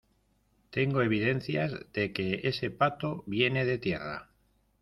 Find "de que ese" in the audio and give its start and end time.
1.93-2.71